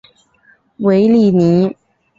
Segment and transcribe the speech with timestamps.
[0.77, 1.75] 韦里尼。